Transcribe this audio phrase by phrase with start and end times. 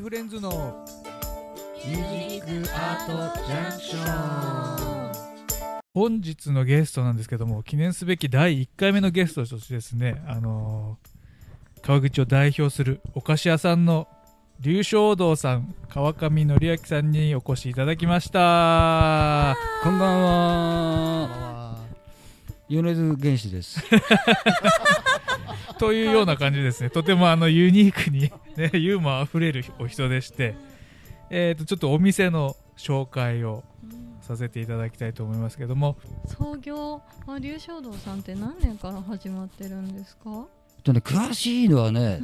[0.00, 0.84] フレンズの
[1.86, 5.12] ミュージックアートジャンクション
[5.94, 11.16] 本日のゲストなんですけども記念すべき第1回目のゲストとしてですねあのー
[11.86, 14.08] 川口を代表するお菓子屋さんの
[14.58, 21.28] 龍正堂さん川上則明さんにお越しいただきましたこんばんは。
[21.28, 21.76] は
[22.68, 23.80] 米津玄師です。
[25.78, 26.90] というような感じですね。
[26.90, 30.54] とてもあのユニークに、ね、ユーモアあふれるお人でして、
[31.30, 33.62] えー、とちょっとお店の紹介を
[34.22, 35.96] させていただきたいと思いますけども。
[36.26, 40.46] 創業は龍正堂さんって何年から始まってるんですか？
[40.82, 42.20] とね詳しいのはね、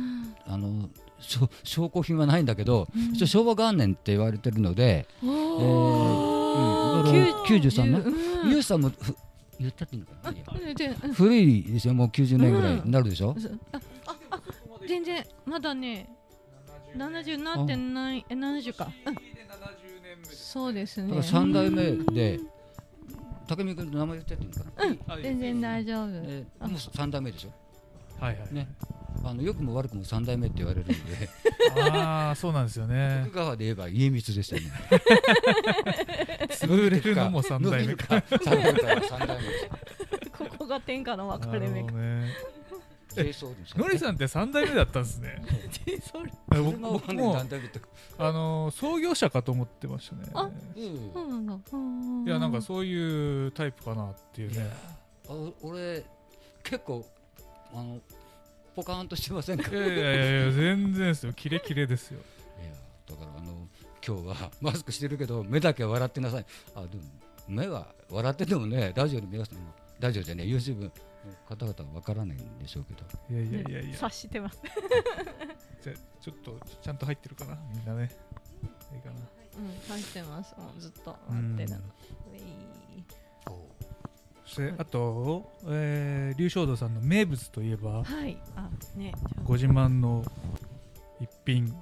[0.46, 3.14] あのしょ証拠品はないんだけど、うん。
[3.26, 8.02] 昭和元年って言われてるので、おうんーだから93年？
[8.44, 8.50] うん。
[8.50, 9.16] ユウさんもふ
[9.60, 11.14] 言ったっていいのかな。
[11.14, 13.36] 古いですよもう90年ぐらいになるでしょ？
[13.72, 13.80] ああ
[14.30, 14.40] あ
[14.88, 16.08] 全然まだね
[16.96, 19.14] 70なってないえ70か、うん、
[20.30, 21.08] そうですね。
[21.08, 22.40] だから三代目で
[23.46, 25.22] 武見君の名前言ってっていいのかな。
[25.22, 27.52] 全然大丈夫、えーもう三代目でしょ？
[28.22, 28.68] はいはい、ね。
[29.24, 31.28] あの良くも悪くも三代目って言われるので、
[31.92, 33.22] ああそうなんですよね。
[33.26, 34.70] 徳川で言えば家光でしたよね。
[36.66, 39.08] 潰れるのも3代目か伸びるか三代目か。
[39.08, 39.68] 三代目です。
[40.38, 41.92] ここが天下の分かなるれ目か。
[41.92, 42.30] ほどね。
[43.14, 45.42] 清掃ですのりさんって3代目だったんですね。
[46.48, 46.78] 僕
[47.14, 47.34] も。
[47.34, 47.80] 何代目って
[48.18, 50.22] あのー創業者かと思ってましたね。
[50.32, 51.10] あうん。
[51.12, 54.66] そうなんだうんいやなんかそういうタイプかなっていうね。
[55.28, 56.04] あ俺
[56.62, 57.06] 結構
[57.74, 58.00] あの
[58.74, 59.70] ポカーンとしてませんか？
[59.70, 61.34] いやいやいや全然ですよ。
[61.34, 62.20] キレキレですよ
[64.06, 64.50] 今日は。
[64.60, 66.46] マスクしてるけど目だけは笑ってなさい。
[66.74, 67.02] あでも
[67.48, 69.58] 目は笑っててもねラジオの皆さん
[69.98, 70.90] ラジオじゃね YouTube の
[71.48, 73.04] 方々はわからないんでしょうけど。
[73.30, 73.94] いやいやいやいや。
[73.94, 74.60] 察してます。
[75.82, 77.58] じゃちょっとちゃんと入ってるかな？
[77.74, 78.10] みんなね。
[78.94, 79.14] いいかな。
[79.14, 80.54] うん察してます。
[80.58, 81.16] もうずっと。
[81.28, 81.56] うん。
[81.56, 81.86] 待ってるの
[82.32, 82.42] うい
[84.44, 88.36] そしてあと、えー、龍正堂さんの名物といえばはい。
[88.56, 90.24] あねご自慢の
[91.20, 91.74] 一品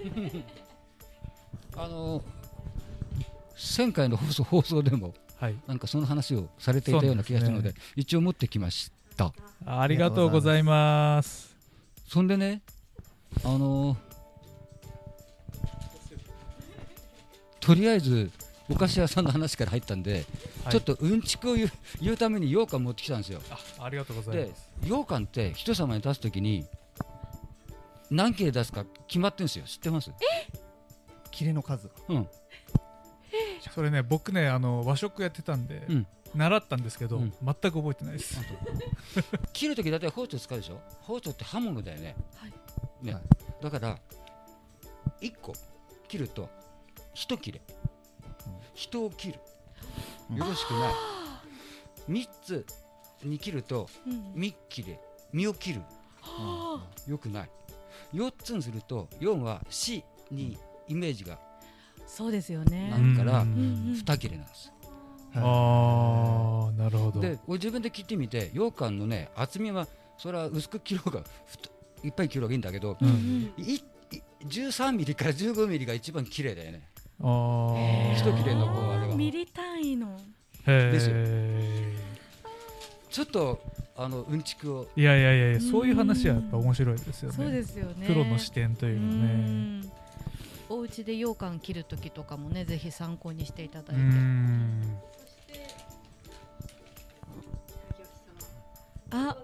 [1.76, 2.22] あの
[3.78, 5.56] 前回の放送放送でもはい。
[5.66, 9.32] なんかその話をされていたような気がしたのでそうで一応持ってきました。
[9.64, 11.56] ありがとうございます。
[12.06, 12.60] そんでね
[13.42, 13.96] あの
[17.60, 18.30] とりあえず
[18.68, 20.26] お菓子屋さんの話から入ったんで、
[20.64, 20.72] はい。
[20.72, 21.70] ちょっとうんちくを言う
[22.02, 23.40] 言うために羊羹持ってきたんですよ。
[23.78, 24.70] あありがとうございでます。
[24.82, 26.66] 羊羹って人様に出すときに
[28.10, 29.64] 何切れ出すか決まってるんですよ。
[29.66, 30.10] 知ってます？
[31.30, 31.94] キレの数が。
[32.08, 32.28] うん。
[33.74, 36.06] それね僕ねあの和食やってたんで、うん。
[36.34, 37.32] 習ったんですけど、うん。
[37.42, 38.38] 全く覚えてないです。
[39.52, 40.80] 切るとき大体包丁使うでしょ？
[41.02, 42.16] 包丁って刃物だよね,、
[43.02, 43.14] ね。
[43.14, 43.22] はい。
[43.62, 43.98] だから
[45.20, 45.52] 1個
[46.08, 46.48] 切ると
[47.14, 47.60] 1切れ、
[48.74, 49.40] 人を切る。
[50.30, 50.36] うん。
[50.36, 50.94] よろしくない。
[52.08, 52.66] 3つ
[53.22, 54.32] に切るとうん。
[54.34, 55.00] 身切れ。
[55.32, 55.82] 身を切る。
[57.06, 57.50] よくない
[58.14, 61.38] 4つにすると4は死にイメージが
[62.06, 62.90] そうですよね。
[62.90, 64.02] なんからうんうんうん。
[64.04, 64.72] 2切れなんです。
[65.34, 67.20] ああなるほど。
[67.20, 69.86] で俺自分で切ってみて羊羹のね厚みは
[70.18, 71.70] それは薄く切ろうがふと
[72.02, 73.52] いっぱい切ろうがいいんだけど、うんうん。
[73.56, 73.82] いい
[74.46, 76.88] 13ミリから15ミリが一番綺麗だよね。
[77.20, 78.14] あー。
[78.16, 79.14] 一切れのこうあれは。
[79.14, 80.18] ミリ単位の。
[80.66, 81.14] へですよ。
[81.16, 81.96] え
[83.08, 83.60] ちょっと
[83.96, 84.88] あのうんちくを。
[84.96, 87.36] いやいやいやいやそういう話はやっぱ面白いですよね。
[87.36, 88.06] そうですよね。
[88.06, 89.26] プロの視点といううのね。
[89.80, 89.92] ん。
[90.68, 94.02] お家で羊羹切る時とかもねぜひ参考にしていただういて。
[94.02, 94.98] ん。
[99.12, 99.36] あ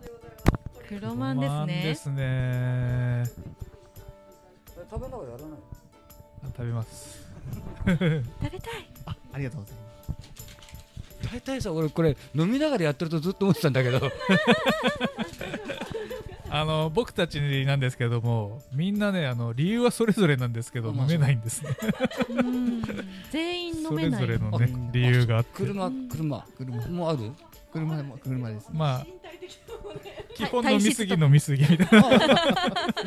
[0.88, 3.24] 黒マンです黒ねですね。
[4.88, 5.48] 食べながらやらな。
[5.48, 5.58] い
[6.44, 7.26] あ食べます。
[7.84, 8.08] 食べ
[8.60, 8.88] たい。
[9.06, 9.85] あありがとうございます
[11.36, 14.00] 大体さ俺これ飲みながらやってるとずっと思ってたんだけど。
[16.48, 21.76] あの僕たちなんですけどもみんなねあの理由はそれぞれなんですけどまあ飲めないんですね。
[22.31, 22.82] うん。
[23.31, 24.20] 全員飲それめない。
[24.22, 25.50] ぞれのねあ理由があって。
[25.55, 26.87] 車車車。
[26.88, 27.32] もある？
[27.72, 28.70] 車も車ですね。
[28.72, 29.06] まあ
[30.34, 32.08] 基本体飲みすぎ飲みすぎみたいな。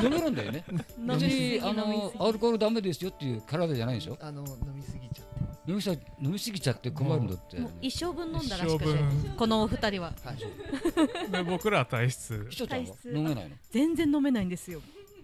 [0.03, 0.63] 飲めるんだよね。
[0.99, 4.17] 別にあのアルコールダメですよっていう体じゃないでしょ？
[4.21, 7.59] あの飲みすぎちゃって飲みさ飲みすぎちゃって困るんだって。
[7.59, 8.89] もう一生分飲んだらしくて。
[8.89, 9.35] 一生分。
[9.37, 10.13] このお二人は。
[10.23, 10.37] はい。
[11.31, 12.47] で僕らは体質。
[12.49, 12.85] ひとちゃんは？
[12.87, 13.09] 体質。
[13.15, 13.55] 飲めないの？
[13.69, 14.81] 全然飲めないんですよ。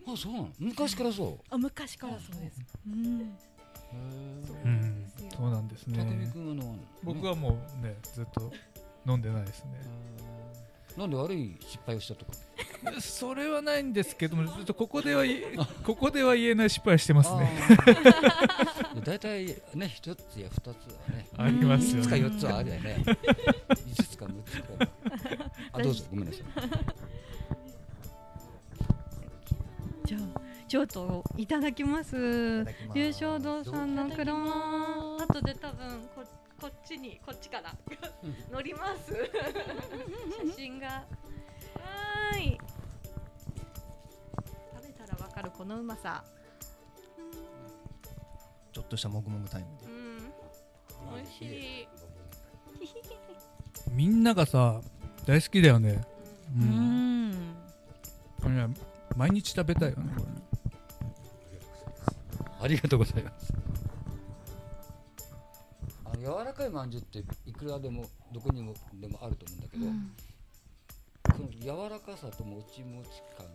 [0.08, 0.50] あそうなの？
[0.60, 1.40] 昔からそう？
[1.50, 2.62] あ昔からそうです。
[2.86, 3.36] うん。
[4.64, 5.12] うん。
[5.36, 8.52] そうなんです匠ね君は飲まない僕はもうねずっと
[9.08, 9.72] 飲んでないですね。
[10.96, 12.32] なんで悪い失敗をしたとか？
[13.00, 17.52] それはないんですけどもちょっとここでは言えここでは言えない失敗してますね。
[19.04, 20.74] 大体ね一つや二つは
[21.16, 23.04] ねありますよ5つかね4つはあるよね。
[23.06, 24.90] 5つか6つくらい
[25.74, 26.44] あどうぞごめんなさい。
[30.06, 32.16] じゃあちょっといただきます。
[32.94, 35.18] 優勝堂さんの車。
[35.28, 36.24] 後で多分こ
[36.62, 37.74] こっちにこっちから。
[38.52, 39.14] 乗ります。
[40.50, 40.88] 写真が。
[40.88, 42.58] はーい
[45.66, 46.24] このうまさ。
[48.72, 49.86] ちょっとしたもぐもぐタイムで。
[49.88, 51.16] うん。
[51.16, 51.44] 美味し
[51.82, 51.88] い。
[53.90, 54.80] みんながさ
[55.26, 56.06] 大好きだよね。
[56.56, 57.32] ううん。
[57.32, 57.56] ん
[58.44, 58.68] これね
[59.18, 60.44] 毎日食べたいよねこれね。
[62.62, 63.52] ありがとうございます。
[66.06, 69.86] あの柔らかいまんじゅうっていくらでもどこにもでもあると思うんだけど、
[71.36, 73.48] その柔らかさともちもち感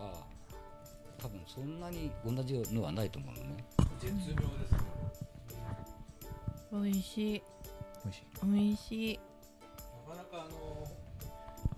[0.00, 0.37] は
[1.48, 3.64] そんなに同じのはないと思うのね。
[6.70, 7.42] 美味しい。
[8.04, 8.24] 美味しい。
[8.44, 9.20] 美味しい。
[10.08, 10.86] なかなかあの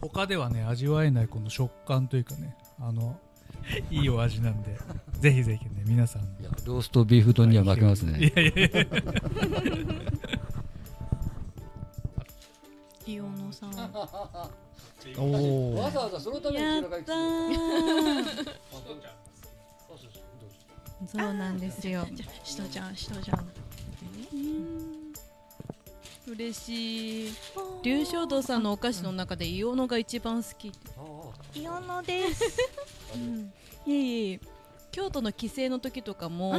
[0.00, 3.18] 他ではね味わえないこの食感というかねあの
[3.90, 4.76] いいお味なんで
[5.20, 6.22] ぜひぜひね皆さん。
[6.22, 8.86] いやローストビーフ丼には負けますいねやいやいや。
[13.06, 13.70] イオノさん。
[15.18, 15.22] お
[15.72, 17.56] おわざわざそのためにやったー
[21.06, 22.06] そうなんですよ。
[22.44, 23.50] しとちゃんしとちゃん。
[26.26, 27.32] 嬉しい
[27.82, 32.44] 龍翔堂さんのお菓子の中でイオノが一番好きイオノです
[33.84, 34.40] いえいえ
[34.92, 36.54] 京都の帰省の時とかも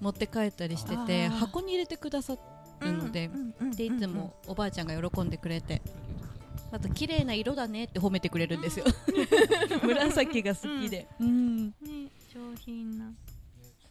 [0.00, 2.36] 持って帰ったりしてて箱に入れてくださ
[2.80, 3.30] るので
[3.74, 4.86] でいつもおばあちゃん。
[4.86, 5.80] が喜んでくれて
[6.72, 8.84] あと綺麗な色だねって褒めてくれるんですよ。
[9.82, 11.06] 紫が好きで。
[11.20, 11.66] うん。
[11.68, 12.05] ね
[12.36, 13.14] 上品なで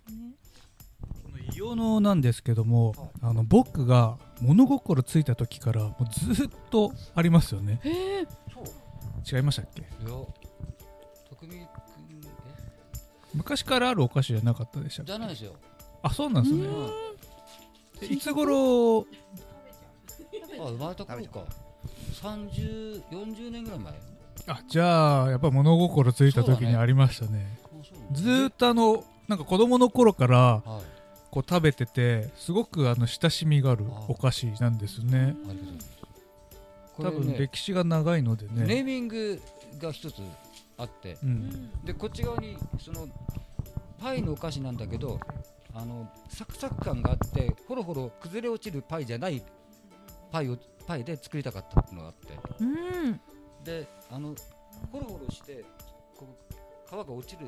[0.07, 0.36] すね。
[1.24, 2.94] このイオノなんですけども
[3.24, 6.06] あの僕が物心ついた時からもう
[6.36, 7.80] ずっとありますよね。
[7.83, 8.27] へえ
[9.31, 9.81] 違いましたっけ？
[9.81, 10.27] いや徳
[11.47, 11.68] 光君
[13.33, 15.12] 昔からあるお菓子じゃなかったでしたっけ？
[15.12, 15.56] じゃないですよ、
[16.03, 16.68] あそうなんですね。
[18.13, 19.07] いつ頃？
[20.59, 21.44] あ生まれた頃か。
[22.21, 23.94] 3040年ぐらい前。
[24.48, 27.57] あじゃあやっぱ物心ついた時にありましたね
[28.11, 30.95] ずーっとあのなんか子供の頃からはい。
[31.35, 35.35] こう食べててすごくあの親しみがあるあお菓子なんですね。
[36.97, 39.41] 多分歴史が長いのでネーねミング
[39.77, 40.21] が一つ
[40.77, 41.17] あって。
[41.21, 41.69] うん。
[41.83, 43.09] でこっち側にその
[43.99, 45.19] パイのお菓子なんだけど
[45.73, 49.43] あのサクサク感があってほろほろ崩れ落ちるパイじゃない
[50.31, 50.57] パイを
[50.88, 52.29] パイで作りたかったのがあって。
[52.61, 53.19] うん。
[53.65, 54.33] であの
[54.89, 55.65] ホロホロして
[56.15, 56.55] こう
[56.88, 57.47] 皮が落ちる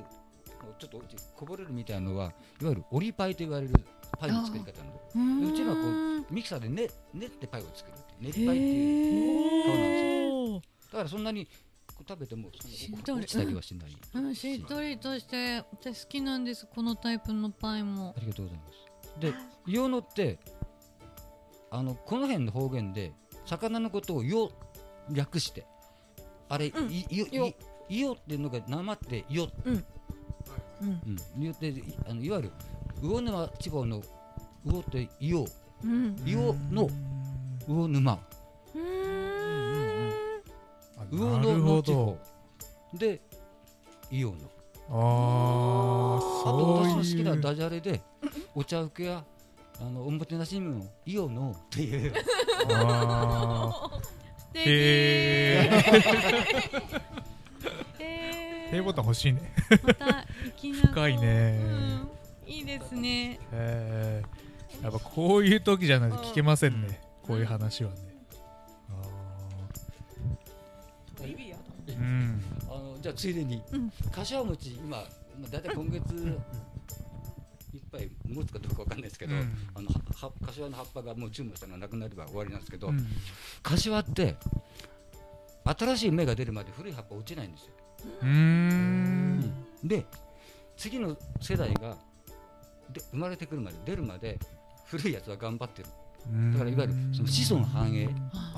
[0.79, 1.01] ちょっと
[1.35, 3.73] こぼれるみたいなのはいわゆるオリパイと言われる
[4.19, 5.41] パイの作り方なの。
[5.41, 5.81] でうちのはこ
[6.29, 10.61] うミキサーで練練ってパイを作るって練りパイっていう皮なんですよ。
[10.91, 11.47] だからそんなに
[12.07, 18.13] 食べてもしっとり落ちたりはしない、うん、しっとりとして私好きなんですこのタイプのパイも。
[18.15, 18.87] ありがとうございます。
[19.19, 19.33] で
[19.65, 20.39] イノって
[21.71, 23.13] あのこの辺の方言で
[23.45, 24.51] 魚のことをよ
[25.09, 25.65] 略して
[26.49, 26.91] あれ、うん。
[26.91, 27.53] いよ。
[27.89, 29.49] いよっていうのがなまってよ。
[29.65, 29.85] うん
[30.81, 32.51] うん、よっていあのいわゆる
[33.01, 34.01] 魚沼地方の
[34.65, 35.45] 魚って魚
[35.83, 36.15] うん。
[36.25, 36.89] 魚の
[37.67, 38.19] 魚沼。
[41.11, 42.17] 魚なるほの地方。
[42.93, 43.21] どで
[44.11, 44.37] 魚の。
[44.89, 48.01] ああと私の好きなダジャレで
[48.55, 49.23] お茶受けや
[49.81, 52.13] あのおもてなしにも魚のっていう。
[52.69, 54.71] あ素敵 ー。
[54.71, 56.96] へー
[58.67, 59.53] え平ボタン欲しいね。
[59.83, 61.59] また行きな深いね。
[62.45, 62.51] うん。
[62.51, 63.39] いいですね。
[64.81, 66.99] やっぱこういう時じゃないと聞けませんね。
[67.23, 67.97] こういう話はね。
[68.89, 71.97] あー。
[71.97, 72.43] うん。
[72.69, 73.91] あのじゃあついでに、うん。
[74.11, 75.07] 柏餅今まあ
[75.49, 76.15] 大体今月
[77.73, 79.57] いっぱい持つかどうかわかんないですけど、うん。
[79.75, 79.89] あの
[80.45, 83.07] 柏の葉っぱがもう注文したのがなくなれば終わりなんですけど、うん。
[83.63, 84.35] 柏って
[85.65, 87.73] 新しい芽が出るまで古い葉っぱ落ちないんですよ。
[88.21, 89.53] うーん。
[89.83, 90.05] で
[90.75, 91.97] 次の世代が
[92.91, 94.39] で生まれてくるまで出るまで
[94.85, 95.89] 古いやつは頑張ってる。
[96.51, 98.09] だからいわゆるその子孫繁栄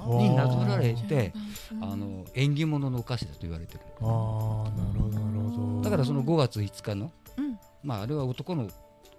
[0.08, 1.34] になぞられて
[1.82, 3.82] あの縁起物のお菓子だと言われてる。
[4.02, 5.82] あーなるほどなるほど。
[5.84, 7.60] だからその5月5日の、うん。
[7.84, 8.70] まああれは男の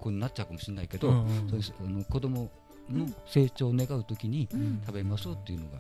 [0.01, 1.21] 子になっちゃうかもしれないけど、うん。
[1.21, 2.51] うんそういうあの子供
[2.91, 4.83] の成長を願うときにうん。
[4.85, 5.79] 食べましょうっていうのが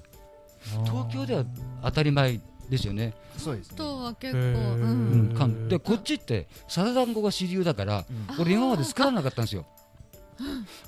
[0.85, 1.44] 東京では
[1.82, 3.14] 当たり前ですよね。
[3.37, 9.67] そうですねとは結構、ううんん、関でこっちってサラダンゴが主流だからうん俺今まで作らなかったんですよ。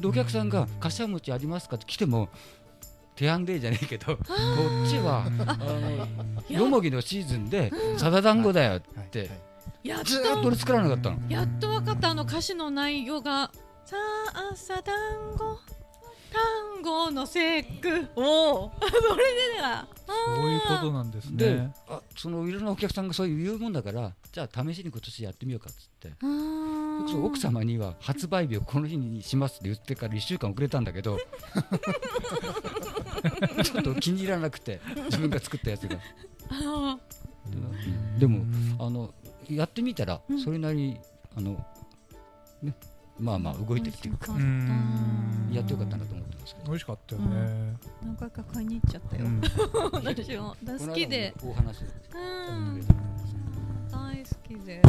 [0.01, 2.29] でお客さんが「柏餅ありますか?」って来ても
[3.15, 6.07] 手案でじゃねえけどこっちはあの
[6.49, 9.31] よもぎのシーズンでサラダンゴだよって
[9.83, 11.19] やっずーっとと俺作らなかったの。
[11.29, 13.51] やっと分かったあの歌詞の内容が
[13.85, 13.97] 「さ
[14.35, 14.95] あ朝団
[15.37, 15.59] 子
[16.33, 18.73] 単語の節句」おお。
[18.81, 18.87] そ
[19.17, 19.25] れ
[19.55, 21.75] でだそういうことなんですでね。
[21.89, 26.13] あそのいろんなお客さんがそういう言うもんだからじゃあ試しに今年やってみようかっつって。
[27.23, 31.19] 奥様には発売日をこの日にしますって言ってから1週間遅れたんだけど
[33.65, 35.99] ちょっと気に入らなくて自分が作ったやつが。
[36.51, 36.99] あ
[38.19, 38.45] でも
[38.79, 39.15] あの
[39.49, 41.01] やってみたらそれなりに
[41.37, 41.65] あの
[42.63, 42.75] ね
[43.19, 44.33] まあまあ動いてるっていうか
[45.53, 46.67] やってよかったなと思ってますけど。
[46.67, 47.77] 美味しかったよね。
[48.03, 49.41] 何回か買いに行っちゃったよ、うん。
[50.05, 50.57] 私も。
[50.79, 51.35] 好きで。
[51.41, 51.85] この間もお話
[53.91, 54.83] 大好きで。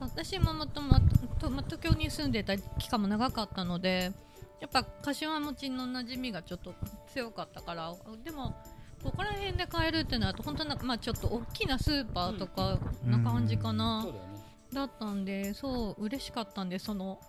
[0.00, 1.00] 私ももとも
[1.38, 4.12] とま東京に住んでた期間も長かったので
[4.60, 6.74] やっぱ柏餅の馴染みがちょっと
[7.12, 7.92] 強かったから
[8.24, 8.54] でも
[9.02, 14.35] ここら辺で買えるってなると本当なまあちょっと大きなスーパーとかな感じかな、そうだよね
[14.72, 17.20] だったんでそう嬉しかったんでその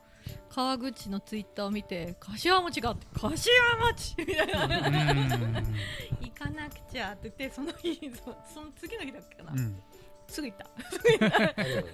[0.50, 3.32] 川口のツイッターを見て柏餅があって柏
[3.94, 4.62] 餅みたいな。
[6.22, 9.80] 行かなくちゃって言ってその日そその次の日だっけかな、うん。
[10.28, 10.66] すぐ行った。
[10.66, 11.94] ありがとう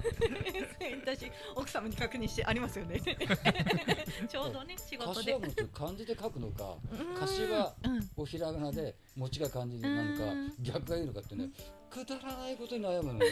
[1.06, 3.00] 私奥様に確認してありますよね。
[4.28, 5.38] ちょうどね仕事で。
[5.72, 7.16] 漢字で書くのかうん。
[7.16, 10.54] 柏うんおひらがなで餅が漢字なのかうん。
[10.60, 11.50] 逆がいいのかってね。
[11.90, 13.26] くだらないことに悩むのね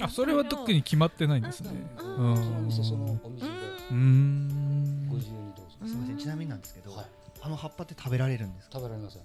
[0.00, 1.70] あそれは特に決まってないんですね。
[1.98, 2.70] うんうん。
[2.72, 3.50] そのお店で。
[3.90, 5.06] うーん。
[5.08, 5.72] ご自由にどうぞ。
[5.86, 6.16] すみません。
[6.18, 7.06] ちなみになんですけどはい。
[7.42, 8.78] あの葉っぱって食べられるんですか？
[8.78, 9.22] 食べられません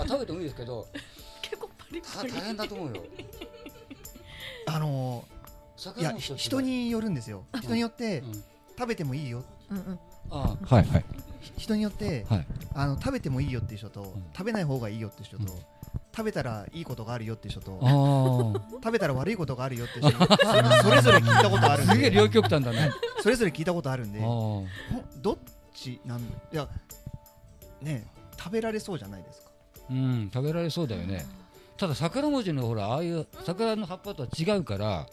[0.00, 0.86] あ食べてもいいですけど
[1.42, 2.32] 結構パリたパリ。
[2.32, 3.02] 大変だと思うよ。
[4.66, 5.24] あの
[5.98, 7.44] いや人によるんですよ。
[7.60, 8.32] 人によってうん。
[8.78, 9.44] 食べてもいいよ。
[9.70, 9.98] うんうん。
[10.30, 11.04] あはいはい
[11.56, 12.46] 人によってはい。
[12.74, 14.24] あの食べてもいいよっていう人とん。
[14.32, 15.60] 食べない方がいいよっていう人とうん
[16.16, 17.88] 食べたらいいことがあるよって人とあ
[18.82, 22.90] 食べたら悪いことがあるよって人それそれぞれ聞いたことあるんあ すげえ両で極端だね。
[23.20, 25.38] それぞれ聞いたことあるんでどっ
[25.74, 26.66] ちなんいや
[27.82, 28.06] ね
[28.38, 29.50] 食べられそうじゃないですか。
[29.74, 31.26] あうん食べられそうだよね。
[31.76, 35.06] ただ桜餅のほらああいう桜の葉っぱとは違うから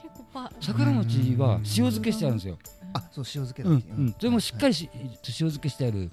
[0.00, 2.58] 結構パ桜餅は塩漬けしてあるんですよ。
[2.94, 4.12] あそう塩漬けだうんううん。
[4.18, 6.10] でもしっかりし塩漬けしてある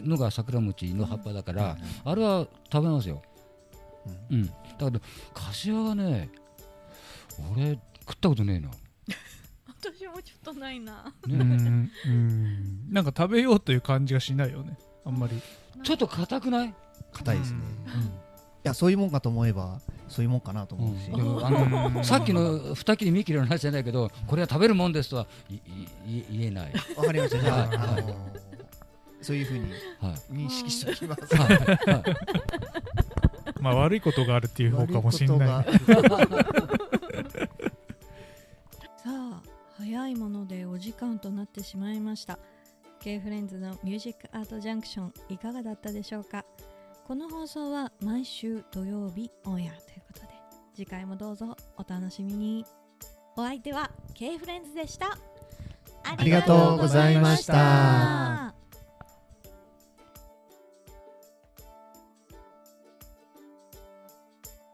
[0.00, 3.22] のが桜餅の葉っぱだからあれは食べますよ
[4.30, 4.46] うん。
[4.46, 5.00] だけど
[5.34, 6.30] 柏はね
[7.52, 8.70] 俺食ったことねえな。
[9.66, 11.12] 私もちょっとないな。
[11.24, 12.92] うーんうん。
[12.92, 14.78] なんか食べようという感じがしないよね。
[15.04, 15.40] あんまり。
[15.82, 16.74] ちょっと硬くない？
[17.12, 17.58] 硬いですね。
[18.62, 21.06] いやそういうもんかと思えばそういうもんかなと思うし。
[21.10, 25.58] でもあのさっきの二切り三切りの話じゃないけどこれは食べるもんですとはいい
[26.18, 26.72] い言えない。
[26.96, 27.40] わかりました。
[27.40, 27.76] じゃあはい。
[27.76, 28.26] あの
[29.22, 30.12] そういうふうにはい。
[30.30, 31.34] 認識しておきます。
[31.36, 31.56] はい。
[31.56, 33.09] はい
[33.60, 35.64] まあ悪いことがあるっていう方かもしれない。
[38.96, 39.42] さあ
[39.78, 42.38] 早いものでお時間となってしまいました。
[43.00, 46.44] K フレンズのミュージックアートジャンクションいかがだったでしょうか？
[47.06, 50.26] この放送は毎週土曜日オンエアということで
[50.74, 52.64] 次回もどうぞお楽しみに。
[53.36, 55.16] お相手は K フレンズでした。
[56.02, 58.39] ありがとうございました